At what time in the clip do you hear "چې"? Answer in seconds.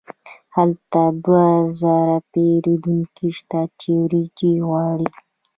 3.79-3.89